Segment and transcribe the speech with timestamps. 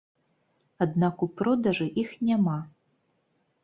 [0.85, 2.59] Аднак у продажы іх няма!